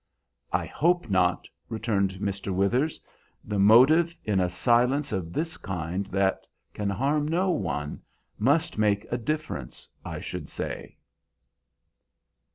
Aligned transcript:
"I 0.51 0.65
hope 0.65 1.11
not," 1.11 1.47
returned 1.69 2.13
Mr. 2.15 2.51
Withers. 2.51 3.01
"The 3.45 3.59
motive, 3.59 4.15
in 4.23 4.39
a 4.39 4.49
silence 4.49 5.11
of 5.11 5.31
this 5.31 5.57
kind 5.57 6.07
that 6.07 6.47
can 6.73 6.89
harm 6.89 7.27
no 7.27 7.51
one, 7.51 8.01
must 8.39 8.79
make 8.79 9.05
a 9.11 9.17
difference, 9.19 9.87
I 10.03 10.19
should 10.19 10.49
say." 10.49 10.97